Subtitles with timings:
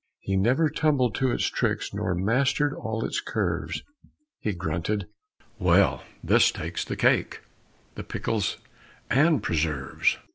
[0.17, 3.83] He never tumbled to its tricks nor mastered all its curves.
[4.39, 5.05] He grunted,
[5.59, 7.41] "Well, this takes the cake,
[7.93, 8.57] the pickles
[9.11, 10.17] and preserves!